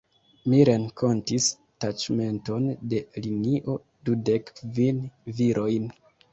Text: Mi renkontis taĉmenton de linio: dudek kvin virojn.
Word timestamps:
Mi 0.51 0.61
renkontis 0.69 1.49
taĉmenton 1.85 2.67
de 2.95 3.03
linio: 3.29 3.79
dudek 4.11 4.53
kvin 4.59 5.07
virojn. 5.45 5.91